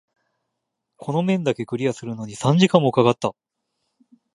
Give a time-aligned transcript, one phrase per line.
[0.97, 3.37] この面だけクリアするのに三時間も掛かった。